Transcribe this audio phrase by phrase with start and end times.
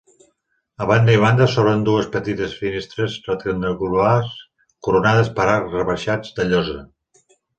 [0.83, 4.33] A banda i banda s'obren dues petites finestres rectangulars
[4.87, 6.83] coronades per arcs rebaixats de llosa.